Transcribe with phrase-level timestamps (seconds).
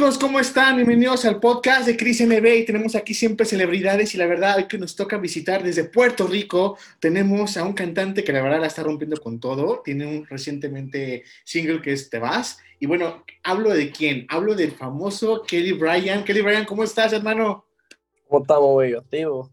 [0.00, 0.16] Amigos?
[0.16, 0.76] ¿Cómo están?
[0.76, 4.64] Bienvenidos al podcast de Cris NB y tenemos aquí siempre celebridades y la verdad hoy
[4.66, 8.68] que nos toca visitar desde Puerto Rico tenemos a un cantante que la verdad la
[8.68, 13.74] está rompiendo con todo, tiene un recientemente single que es Te vas y bueno, hablo
[13.74, 14.24] de quién?
[14.30, 16.24] Hablo del famoso Kelly Bryan.
[16.24, 17.66] Kelly Bryan, ¿cómo estás hermano?
[18.26, 19.00] ¿Cómo estamos, bello?
[19.00, 19.50] Activo.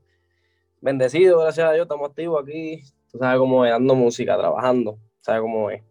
[0.80, 2.84] Bendecido, gracias a Dios, estamos activos aquí.
[3.12, 5.82] Tú sabes cómo es, dando música, trabajando, sabes cómo es.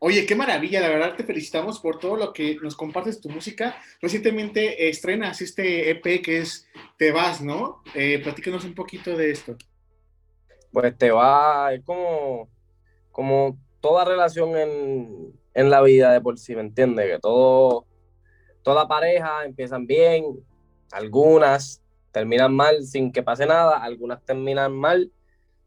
[0.00, 3.76] Oye, qué maravilla, la verdad te felicitamos por todo lo que nos compartes tu música.
[4.00, 7.82] Recientemente estrenas este EP que es Te vas, ¿no?
[7.94, 9.56] Eh, platícanos un poquito de esto.
[10.72, 12.48] Pues te va, es como,
[13.10, 17.10] como toda relación en, en la vida de por sí, ¿me entiendes?
[17.10, 17.86] Que todo,
[18.62, 20.24] toda pareja empiezan bien,
[20.92, 25.12] algunas terminan mal sin que pase nada, algunas terminan mal,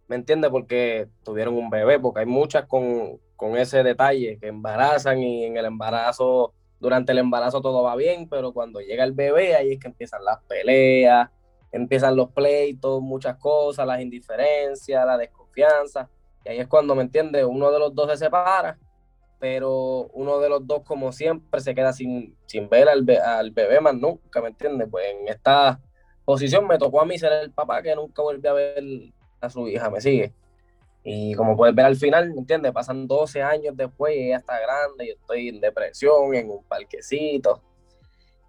[0.08, 0.50] ¿me entiendes?
[0.52, 5.56] Porque tuvieron un bebé, porque hay muchas con, con ese detalle, que embarazan y en
[5.56, 9.80] el embarazo, durante el embarazo todo va bien, pero cuando llega el bebé, ahí es
[9.80, 11.30] que empiezan las peleas,
[11.72, 16.10] empiezan los pleitos, muchas cosas, las indiferencias, la desconfianza,
[16.44, 17.46] y ahí es cuando, ¿me entiendes?
[17.46, 18.78] Uno de los dos se separa,
[19.40, 23.80] pero uno de los dos, como siempre, se queda sin, sin ver al, al bebé
[23.80, 24.90] más nunca, ¿me entiendes?
[24.92, 25.80] Pues en esta
[26.26, 28.84] posición me tocó a mí ser el papá que nunca volvió a ver
[29.40, 30.34] a su hija, ¿me sigue?
[31.04, 32.72] Y como puedes ver al final, ¿me entiendes?
[32.72, 37.62] Pasan 12 años después y ella está grande, yo estoy en depresión, en un parquecito.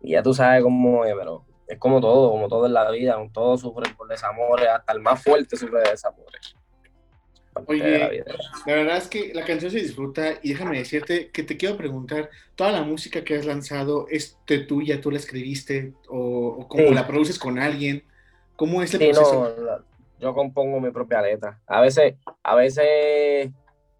[0.00, 3.16] Y ya tú sabes cómo es, pero es como todo, como todo en la vida,
[3.32, 6.56] todo sufre por desamores, hasta el más fuerte sufre de desamores.
[7.66, 8.24] Oye,
[8.66, 12.30] la, verdad es que la canción se disfruta y déjame decirte que te quiero preguntar,
[12.54, 17.06] ¿toda la música que has lanzado es de tuya, tú la escribiste o, cómo la
[17.06, 18.04] produces con alguien?
[18.56, 19.54] ¿Cómo es el proceso?
[19.58, 19.89] No,
[20.20, 21.60] yo compongo mi propia letra.
[21.66, 23.50] A veces, a veces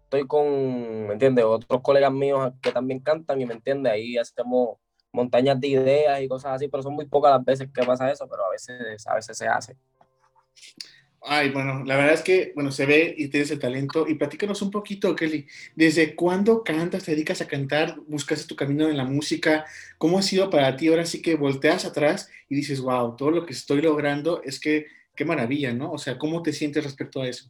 [0.03, 1.45] estoy con, ¿me entiendes?
[1.45, 4.77] Otros colegas míos que también cantan y me entiendes, ahí hacemos
[5.11, 8.27] montañas de ideas y cosas así, pero son muy pocas las veces que pasa eso,
[8.29, 9.75] pero a veces, a veces se hace.
[11.23, 14.07] Ay, bueno, la verdad es que, bueno, se ve y tienes el talento.
[14.07, 15.45] Y platícanos un poquito, Kelly,
[15.75, 19.65] ¿desde cuándo cantas, te dedicas a cantar, buscaste tu camino en la música?
[19.99, 20.87] ¿Cómo ha sido para ti?
[20.87, 24.87] Ahora sí que volteas atrás y dices, wow, todo lo que estoy logrando es que
[25.21, 25.91] qué maravilla, ¿no?
[25.91, 27.47] O sea, ¿cómo te sientes respecto a eso?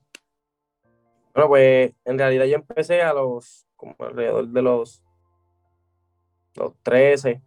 [1.34, 5.02] Bueno, pues en realidad yo empecé a los, como alrededor de los,
[6.56, 7.42] los 13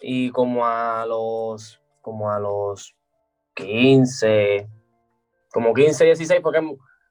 [0.00, 2.94] y como a los, como a los
[3.54, 4.68] 15,
[5.50, 6.60] como 15, 16, porque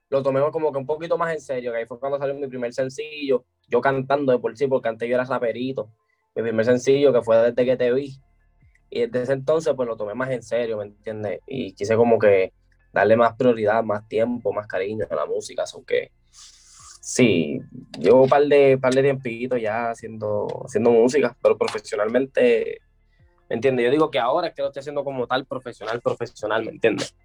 [0.07, 2.47] lo tomé como que un poquito más en serio, que ahí fue cuando salió mi
[2.47, 5.91] primer sencillo, yo cantando de por sí, porque antes yo era raperito,
[6.34, 8.22] mi primer sencillo que fue desde que te vi,
[8.89, 11.41] y desde ese entonces, pues lo tomé más en serio, ¿me entiendes?
[11.45, 12.53] Y quise como que
[12.93, 17.59] darle más prioridad, más tiempo, más cariño a la música, aunque sí,
[17.99, 22.79] llevo un par de, par de tiempitos ya haciendo, haciendo música, pero profesionalmente,
[23.49, 23.85] ¿me entiendes?
[23.85, 27.15] Yo digo que ahora es que lo estoy haciendo como tal profesional, profesional, ¿me entiendes?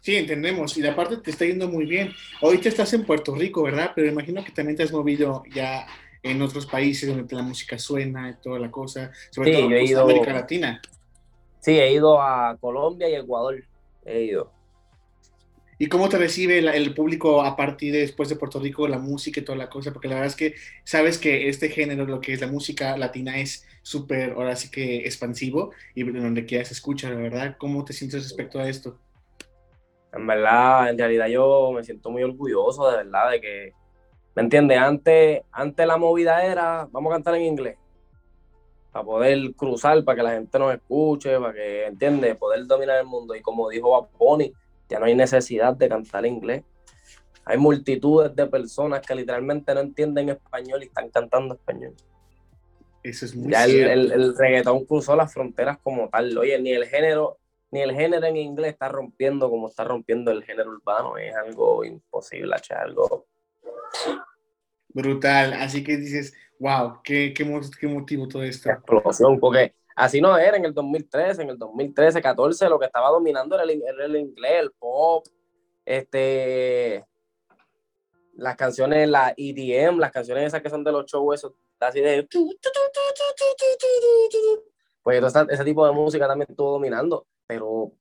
[0.00, 0.76] Sí, entendemos.
[0.78, 2.12] Y aparte te está yendo muy bien.
[2.40, 3.92] Hoy te estás en Puerto Rico, ¿verdad?
[3.94, 5.86] Pero imagino que también te has movido ya
[6.22, 10.32] en otros países donde la música suena y toda la cosa, sobre todo en América
[10.32, 10.80] Latina.
[11.60, 13.62] Sí, he ido a Colombia y Ecuador.
[14.04, 14.52] He ido.
[15.78, 19.40] ¿Y cómo te recibe el, público a partir de después de Puerto Rico, la música
[19.40, 19.94] y toda la cosa?
[19.94, 20.54] Porque la verdad es que
[20.84, 25.06] sabes que este género, lo que es la música latina, es súper, ahora sí que
[25.06, 27.56] expansivo y donde quiera se escucha, la verdad.
[27.58, 28.98] ¿Cómo te sientes respecto a esto?
[30.12, 33.72] En verdad, en realidad yo me siento muy orgulloso de verdad de que
[34.34, 34.78] ¿Me entiendes?
[34.78, 37.76] Antes, antes la movida era, vamos a cantar en inglés,
[38.92, 42.36] para poder cruzar, para que la gente nos escuche, para que, ¿entiendes?
[42.36, 43.34] Poder dominar el mundo.
[43.34, 44.52] Y como dijo Pony,
[44.88, 46.64] ya no hay necesidad de cantar en inglés.
[47.44, 51.94] Hay multitudes de personas que literalmente no entienden español y están cantando español.
[53.02, 56.36] Eso es muy Ya el, el, reggaetón cruzó las fronteras como tal.
[56.36, 57.38] Oye, ni el género,
[57.70, 61.16] ni el género en inglés está rompiendo como está rompiendo el género urbano.
[61.16, 63.26] Es algo imposible, algo
[64.88, 65.52] Brutal.
[65.54, 67.44] Así que dices, wow, qué, qué,
[67.88, 68.70] motivo todo esto.
[68.70, 73.08] Explosión, porque así no era en el 2013, en el 2013, 14, lo que estaba
[73.10, 75.26] dominando era el, inglés, el pop,
[75.84, 77.04] este,
[78.34, 82.28] las canciones, la EDM, las canciones esas que son de los shows, esos, así de...
[85.02, 87.92] Pues ese tipo de música también estuvo dominando, pero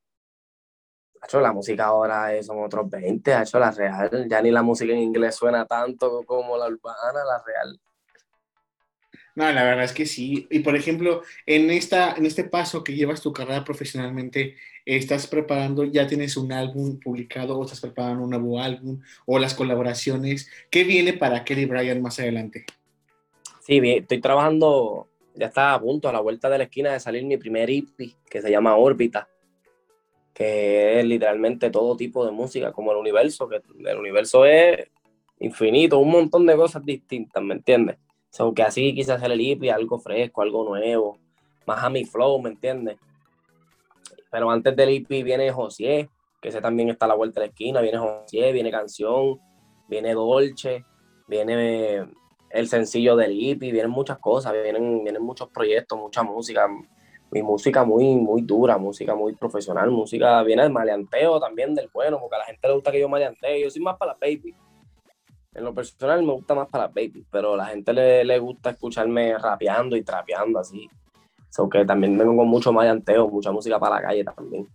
[1.25, 4.27] hecho, la música ahora son otros 20, ha hecho la real.
[4.29, 7.79] Ya ni la música en inglés suena tanto como la urbana, la real.
[9.35, 10.47] No, la verdad es que sí.
[10.49, 15.85] Y por ejemplo, en, esta, en este paso que llevas tu carrera profesionalmente, ¿estás preparando,
[15.85, 20.49] ya tienes un álbum publicado o estás preparando un nuevo álbum o las colaboraciones?
[20.69, 22.65] ¿Qué viene para Kelly Bryan más adelante?
[23.61, 27.23] Sí, estoy trabajando, ya está a punto, a la vuelta de la esquina de salir
[27.23, 29.29] mi primer EP, que se llama Órbita,
[30.33, 34.89] que es literalmente todo tipo de música, como el universo, que el universo es
[35.39, 37.97] infinito, un montón de cosas distintas, ¿me entiendes?
[38.29, 41.17] So, que así quise hacer el hippie, algo fresco, algo nuevo,
[41.65, 42.97] más a mi flow, ¿me entiendes?
[44.31, 46.09] Pero antes del hippie viene José,
[46.41, 49.39] que ese también está a la vuelta de la esquina, viene José, viene canción,
[49.87, 50.85] viene Dolce,
[51.27, 52.07] viene
[52.49, 56.67] el sencillo del hippie, vienen muchas cosas, vienen, vienen muchos proyectos, mucha música,
[57.31, 62.19] mi música muy, muy dura, música muy profesional, música, viene el maleanteo también del bueno,
[62.19, 64.55] porque a la gente le gusta que yo maleantee, yo soy más para la baby
[65.53, 69.37] en lo personal me gusta más para baby, pero a la gente le, gusta escucharme
[69.37, 70.89] rapeando y trapeando así.
[71.49, 74.67] So que también vengo con mucho mayanteo, mucha música para la calle también.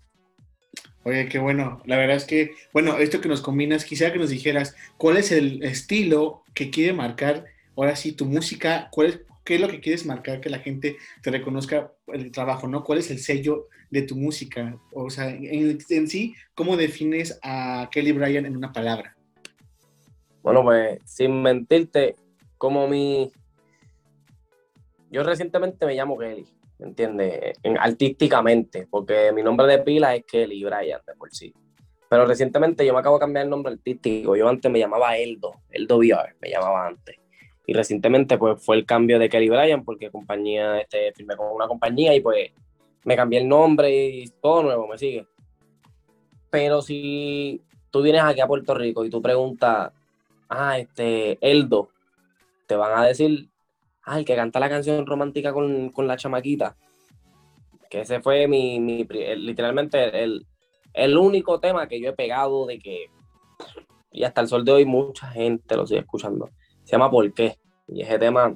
[1.04, 1.80] Oye, qué bueno.
[1.84, 5.30] La verdad es que, bueno, esto que nos combinas, quisiera que nos dijeras cuál es
[5.30, 7.44] el estilo que quiere marcar,
[7.76, 10.96] ahora sí, tu música, cuál es, qué es lo que quieres marcar, que la gente
[11.22, 12.82] te reconozca el trabajo, ¿no?
[12.82, 14.76] ¿Cuál es el sello de tu música?
[14.92, 19.16] O sea, en, sí, ¿cómo defines a Kelly Bryan en una palabra?
[20.42, 22.16] Bueno, pues sin mentirte,
[22.58, 23.30] como mi...
[25.10, 26.46] Yo recientemente me llamo Kelly,
[26.78, 27.58] ¿me entiendes?
[27.78, 31.54] artísticamente, porque mi nombre de pila es Kelly Bryan de por sí.
[32.08, 34.36] Pero recientemente yo me acabo de cambiar el nombre artístico.
[34.36, 37.16] Yo antes me llamaba Eldo, Eldo VR, me llamaba antes.
[37.66, 41.66] Y recientemente pues fue el cambio de Kelly Bryan porque compañía, este, firmé con una
[41.66, 42.50] compañía y pues
[43.04, 45.26] me cambié el nombre y todo nuevo, me sigue.
[46.50, 49.92] Pero si tú vienes aquí a Puerto Rico y tú preguntas
[50.48, 51.90] ah, este, Eldo,
[52.66, 53.48] te van a decir,
[54.04, 56.76] ah, el que canta la canción romántica con, la chamaquita.
[57.90, 58.78] Que ese fue mi,
[59.36, 60.46] literalmente el,
[60.92, 63.10] el, único tema que yo he pegado de que,
[64.10, 66.50] y hasta el sol de hoy mucha gente lo sigue escuchando.
[66.84, 67.58] Se llama ¿Por qué?
[67.88, 68.54] Y ese tema,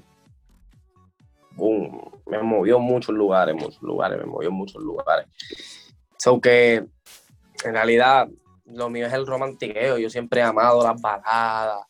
[1.52, 5.26] boom, me movió en muchos lugares, muchos lugares, me movió en muchos lugares.
[6.18, 6.84] So que,
[7.64, 8.28] en realidad,
[8.66, 9.98] lo mío es el romantiqueo.
[9.98, 11.86] Yo siempre he amado las baladas,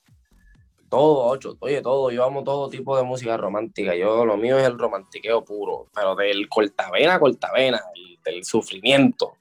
[0.89, 2.11] todo, ocho, oye, todo.
[2.11, 3.95] Yo amo todo tipo de música romántica.
[3.95, 7.81] Yo lo mío es el romantiqueo puro, pero del cortavena cortavena,
[8.25, 9.35] del sufrimiento,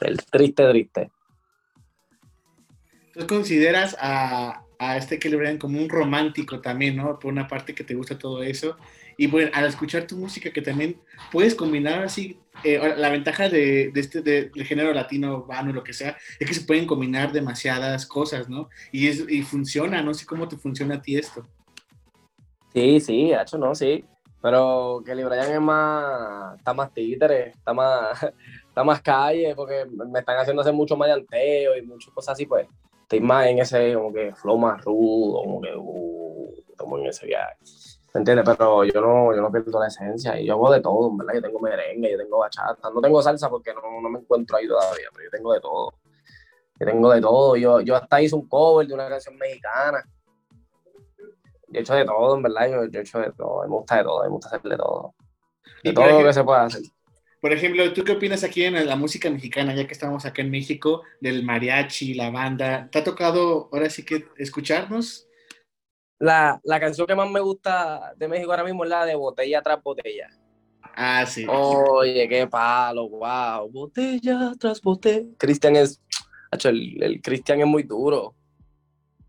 [0.00, 1.10] del triste, triste.
[3.14, 7.18] ¿Tú consideras a, a este que le como un romántico también, ¿no?
[7.18, 8.76] Por una parte que te gusta todo eso.
[9.16, 11.00] Y bueno, al escuchar tu música que también
[11.30, 16.16] puedes combinar así, eh, la ventaja de, este del género latino, urbano, lo que sea,
[16.38, 18.68] es que se pueden combinar demasiadas cosas, ¿no?
[18.90, 21.46] Y, es, y funciona, no sé cómo te funciona a ti esto.
[22.72, 24.04] Sí, sí, hecho no, sí.
[24.42, 28.22] Pero que Bryan es más, está más títere, está más,
[28.68, 32.66] está más calle, porque me están haciendo hacer mucho mayanteo y muchas cosas así, pues
[33.04, 37.26] estoy más en ese como que flow más rudo, como que uh, como en ese
[37.26, 37.56] viaje.
[38.12, 38.44] ¿Me entiendes?
[38.46, 41.34] Pero yo no, yo no pierdo la esencia y yo hago de todo, ¿verdad?
[41.34, 44.68] Yo tengo merengue, yo tengo bachata, no tengo salsa porque no, no me encuentro ahí
[44.68, 45.94] todavía, pero yo tengo de todo.
[46.80, 47.56] Yo tengo de todo.
[47.56, 50.04] Yo, yo hasta hice un cover de una canción mexicana.
[51.68, 52.68] Yo he hecho de todo, en verdad.
[52.68, 53.62] Yo, yo he hecho de todo.
[53.62, 54.22] Me gusta de todo.
[54.22, 55.14] Me gusta hacer de todo.
[55.82, 56.82] De todo lo que se pueda hacer.
[57.44, 60.50] Por ejemplo, ¿tú qué opinas aquí en la música mexicana, ya que estamos acá en
[60.50, 62.88] México, del mariachi, la banda?
[62.90, 65.28] ¿Te ha tocado ahora sí que escucharnos?
[66.18, 69.60] La, la, canción que más me gusta de México ahora mismo es la de Botella
[69.60, 70.30] tras Botella.
[70.94, 71.44] Ah, sí.
[71.46, 73.70] Oye, qué palo, wow.
[73.70, 75.28] Botella tras botella.
[75.36, 76.00] Cristian es.
[76.64, 78.34] El, el Cristian es muy duro.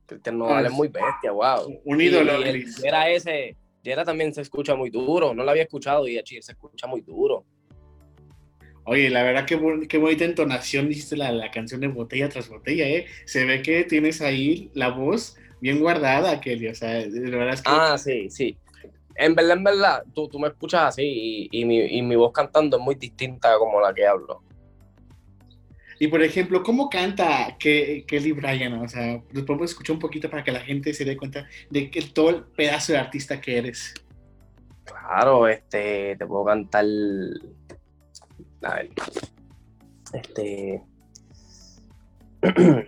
[0.05, 1.81] Cristian no vale es muy bestia, wow.
[1.84, 2.41] Un ídolo,
[2.81, 3.57] Era ese.
[3.84, 5.34] Yera también se escucha muy duro.
[5.34, 7.45] No lo había escuchado y se escucha muy duro.
[8.85, 12.87] Oye, la verdad que qué bonita entonación hiciste la, la canción de botella tras botella,
[12.87, 13.07] ¿eh?
[13.25, 16.67] Se ve que tienes ahí la voz bien guardada, Kelly.
[16.67, 17.71] O sea, de verdad es que.
[17.71, 18.57] Ah, sí, sí.
[19.15, 22.77] En verdad, en verdad, tú, tú me escuchas así y, mi, y, mi, voz cantando
[22.77, 24.43] es muy distinta como la que hablo.
[25.97, 28.73] Y por ejemplo, ¿cómo canta Kelly Bryan?
[28.73, 31.89] O sea, nos podemos escuchar un poquito para que la gente se dé cuenta de
[31.89, 33.93] que todo el pedazo de artista que eres.
[34.83, 36.85] Claro, este, te puedo cantar.
[38.63, 38.89] A ver.
[40.13, 40.83] Este.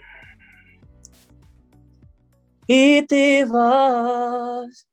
[2.68, 4.88] y te vas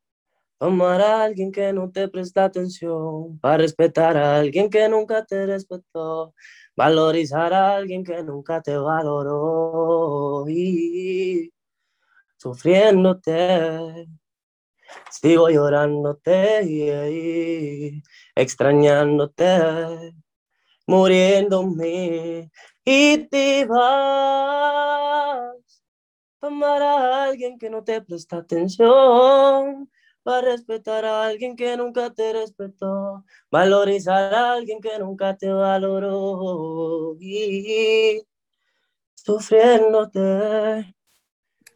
[0.61, 5.45] Amar a alguien que no te presta atención, para respetar a alguien que nunca te
[5.47, 6.35] respetó,
[6.75, 11.53] valorizar a alguien que nunca te valoró y
[12.39, 14.07] sufriéndote.
[15.11, 18.03] Sigo llorándote y
[18.35, 20.15] extrañándote,
[20.87, 22.51] muriéndome
[22.85, 25.55] y te vas.
[26.41, 29.91] Amar a alguien que no te presta atención,
[30.23, 37.17] para respetar a alguien que nunca te respetó, valorizar a alguien que nunca te valoró
[37.21, 38.23] y
[39.15, 40.95] sufriéndote.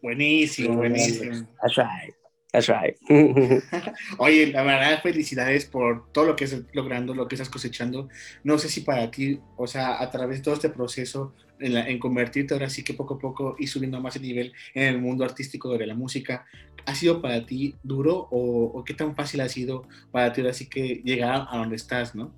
[0.03, 1.47] Buenísimo, buenísimo.
[1.61, 2.18] That's right.
[2.53, 2.97] That's right.
[4.19, 8.09] Oye, la verdad, felicidades por todo lo que estás logrando, lo que estás cosechando.
[8.43, 12.55] No sé si para ti, o sea, a través de todo este proceso, en, convertirte
[12.55, 15.77] ahora sí que poco a poco y subiendo más el nivel en el mundo artístico
[15.77, 16.47] de la música,
[16.87, 20.69] ¿ha sido para ti duro o, qué tan fácil ha sido para ti ahora sí
[20.69, 22.35] que llegar a donde estás, no?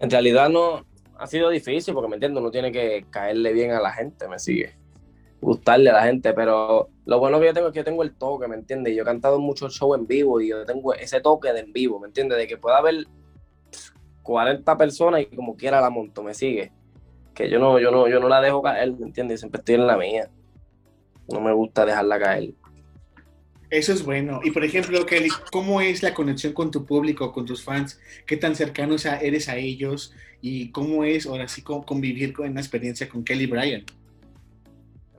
[0.00, 0.84] En realidad no,
[1.18, 4.38] ha sido difícil porque me entiendo, uno tiene que caerle bien a la gente, me
[4.38, 4.74] sigue,
[5.40, 8.14] gustarle a la gente, pero lo bueno que yo tengo es que yo tengo el
[8.14, 8.94] toque, ¿me entiendes?
[8.94, 11.98] Yo he cantado muchos shows en vivo y yo tengo ese toque de en vivo,
[11.98, 12.38] ¿me entiendes?
[12.38, 13.06] De que pueda haber
[14.22, 16.72] 40 personas y como quiera la monto, me sigue
[17.40, 19.40] que yo no, yo no, yo no la dejo caer, ¿me entiendes?
[19.40, 20.28] Siempre estoy en la mía.
[21.28, 22.50] No me gusta dejarla caer.
[23.70, 24.40] Eso es bueno.
[24.42, 28.00] Y por ejemplo, Kelly, ¿cómo es la conexión con tu público, con tus fans?
[28.26, 30.12] ¿Qué tan cercano eres a ellos?
[30.40, 33.84] ¿Y cómo es ahora sí convivir con una experiencia con Kelly Bryan?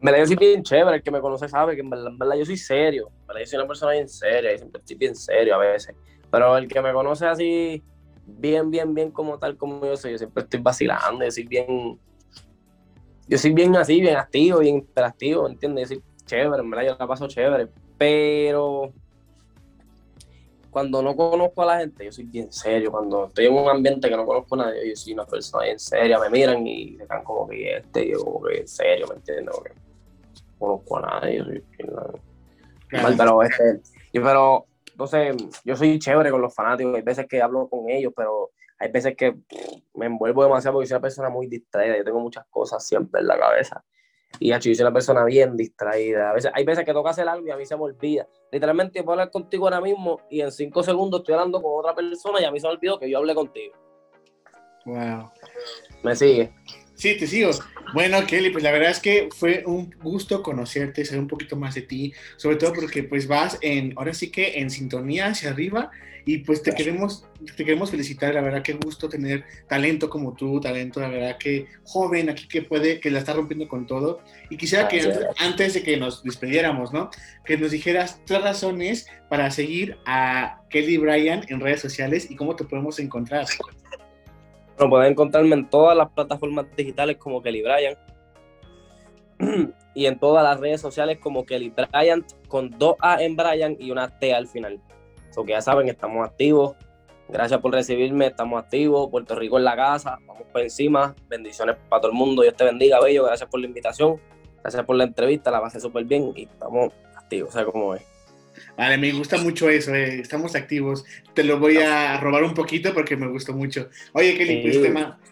[0.01, 2.57] Me la yo bien chévere, el que me conoce sabe que en verdad, yo soy
[2.57, 3.11] serio.
[3.21, 5.95] En verdad yo soy una persona bien seria y siempre estoy bien serio a veces.
[6.31, 7.83] Pero el que me conoce así,
[8.25, 10.13] bien, bien, bien como tal como yo soy.
[10.13, 11.99] Yo siempre estoy vacilando, yo soy bien,
[13.27, 15.89] yo soy bien así, bien activo, bien interactivo, ¿entiendes?
[15.89, 17.67] Yo soy chévere, en verdad yo la paso chévere,
[17.99, 18.91] pero
[20.71, 22.89] cuando no conozco a la gente, yo soy bien serio.
[22.89, 25.77] Cuando estoy en un ambiente que no conozco a nadie, yo soy una persona bien
[25.77, 26.17] seria.
[26.17, 29.55] Me miran y se quedan como que este, yo como que en serio, ¿me entiendes?
[30.61, 31.63] Conozco a nadie, yo soy
[33.17, 33.81] pero este,
[34.13, 38.13] yo, pero entonces, yo soy chévere con los fanáticos, hay veces que hablo con ellos,
[38.15, 39.35] pero hay veces que
[39.95, 43.27] me envuelvo demasiado porque soy una persona muy distraída, yo tengo muchas cosas siempre en
[43.27, 43.83] la cabeza.
[44.39, 46.31] Y yo soy una persona bien distraída.
[46.31, 48.27] A veces, hay veces que toca hacer algo y a mí se me olvida.
[48.51, 52.39] Literalmente, puedo hablar contigo ahora mismo y en cinco segundos estoy hablando con otra persona
[52.41, 53.75] y a mí se me olvidó que yo hablé contigo.
[54.85, 55.31] Wow.
[56.03, 56.53] ¿Me sigue?
[57.01, 57.49] Sí, te sigo.
[57.95, 61.73] Bueno, Kelly, pues la verdad es que fue un gusto conocerte, saber un poquito más
[61.73, 65.89] de ti, sobre todo porque pues vas en, ahora sí que en sintonía hacia arriba
[66.25, 67.25] y pues te queremos,
[67.57, 71.65] te queremos felicitar, la verdad que gusto tener talento como tú, talento, la verdad que
[71.85, 74.21] joven aquí que puede, que la está rompiendo con todo.
[74.51, 75.01] Y quisiera que
[75.39, 77.09] antes de que nos despediéramos, ¿no?
[77.43, 82.55] Que nos dijeras tres razones para seguir a Kelly Bryan en redes sociales y cómo
[82.55, 83.47] te podemos encontrar.
[84.81, 87.99] Bueno, pueden encontrarme en todas las plataformas digitales como Kelly Bryant
[89.93, 93.91] y en todas las redes sociales como Kelly Bryant con dos A en Bryant y
[93.91, 94.81] una T al final.
[95.29, 96.75] So que ya saben, estamos activos.
[97.29, 99.07] Gracias por recibirme, estamos activos.
[99.11, 101.13] Puerto Rico en la casa, vamos por encima.
[101.27, 102.41] Bendiciones para todo el mundo.
[102.41, 103.25] Dios te bendiga, Bello.
[103.25, 104.19] Gracias por la invitación.
[104.63, 108.10] Gracias por la entrevista, la pasé súper bien y estamos activos, ¿sabes cómo es?
[108.77, 110.19] Vale, me gusta mucho eso, eh.
[110.19, 111.05] estamos activos.
[111.33, 113.89] Te lo voy a robar un poquito porque me gustó mucho.
[114.13, 114.81] Oye, Kelly, pues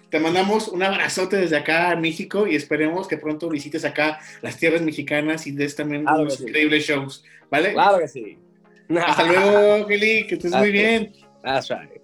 [0.10, 4.58] te, mandamos un abrazote desde acá a México y esperemos que pronto visites acá las
[4.58, 7.74] tierras mexicanas y des también unos increíbles shows, ¿vale?
[7.74, 8.38] Claro que sí.
[8.98, 11.14] Hasta luego, Kelly, que estés muy bien.
[11.44, 11.99] That's right.